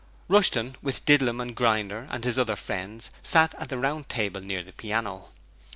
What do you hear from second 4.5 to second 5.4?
the piano.